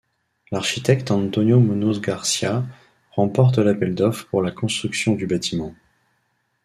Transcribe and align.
L'architecte 0.51 1.11
Antonio 1.11 1.59
Muñoz 1.59 2.01
García 2.01 2.65
remporte 3.11 3.59
l'appel 3.59 3.93
d'offres 3.93 4.25
pour 4.29 4.41
la 4.41 4.49
construction 4.49 5.13
du 5.13 5.27
bâtiment. 5.27 5.75